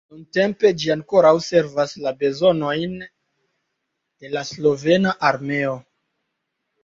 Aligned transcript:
Nuntempe 0.13 0.69
ĝi 0.83 0.87
ankoraŭ 0.93 1.33
servas 1.47 1.91
la 2.05 2.13
bezonojn 2.23 2.95
de 3.03 4.31
la 4.37 4.43
slovena 4.53 5.13
armeo. 5.31 5.77